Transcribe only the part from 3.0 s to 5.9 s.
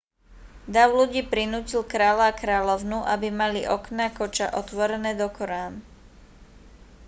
aby mali okná koča otvorené dokorán